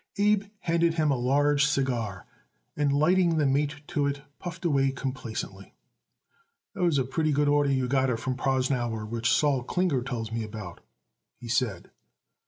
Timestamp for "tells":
10.01-10.31